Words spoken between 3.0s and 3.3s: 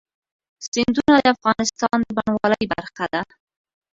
ده.